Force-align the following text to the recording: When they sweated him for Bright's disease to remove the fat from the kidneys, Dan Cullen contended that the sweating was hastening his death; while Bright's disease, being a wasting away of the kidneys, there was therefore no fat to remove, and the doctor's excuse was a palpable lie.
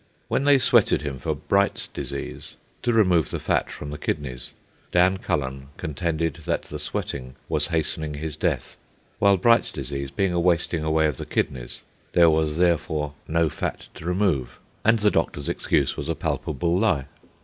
When 0.29 0.45
they 0.45 0.57
sweated 0.57 1.03
him 1.03 1.19
for 1.19 1.35
Bright's 1.35 1.87
disease 1.87 2.55
to 2.81 2.91
remove 2.91 3.29
the 3.29 3.37
fat 3.37 3.69
from 3.69 3.91
the 3.91 3.99
kidneys, 3.99 4.49
Dan 4.91 5.17
Cullen 5.17 5.67
contended 5.77 6.39
that 6.45 6.63
the 6.63 6.79
sweating 6.79 7.35
was 7.47 7.67
hastening 7.67 8.15
his 8.15 8.35
death; 8.35 8.77
while 9.19 9.37
Bright's 9.37 9.71
disease, 9.71 10.09
being 10.09 10.33
a 10.33 10.39
wasting 10.39 10.83
away 10.83 11.05
of 11.05 11.17
the 11.17 11.25
kidneys, 11.27 11.81
there 12.13 12.31
was 12.31 12.57
therefore 12.57 13.13
no 13.27 13.47
fat 13.47 13.89
to 13.93 14.05
remove, 14.05 14.59
and 14.83 14.97
the 14.97 15.11
doctor's 15.11 15.47
excuse 15.47 15.95
was 15.95 16.09
a 16.09 16.15
palpable 16.15 16.79
lie. 16.79 17.05